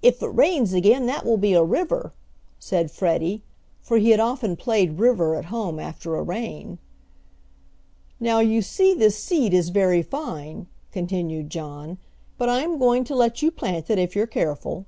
"If 0.00 0.22
it 0.22 0.28
rains 0.28 0.72
again 0.72 1.06
that 1.06 1.24
will 1.26 1.36
be 1.36 1.54
a 1.54 1.64
river," 1.64 2.12
said 2.60 2.88
Freddie, 2.88 3.42
for 3.80 3.98
he 3.98 4.10
had 4.10 4.20
often 4.20 4.54
played 4.54 5.00
river 5.00 5.34
at 5.34 5.46
home 5.46 5.80
after 5.80 6.14
a 6.14 6.22
rain. 6.22 6.78
"Now, 8.20 8.38
you 8.38 8.62
see 8.62 8.94
this 8.94 9.18
seed 9.18 9.52
is 9.52 9.70
very 9.70 10.02
fine," 10.02 10.68
continued 10.92 11.50
John. 11.50 11.98
"But 12.38 12.48
I 12.48 12.60
am 12.60 12.78
going 12.78 13.02
to 13.02 13.16
let 13.16 13.42
you 13.42 13.50
plant 13.50 13.90
it 13.90 13.98
if 13.98 14.14
you're 14.14 14.24
careful." 14.28 14.86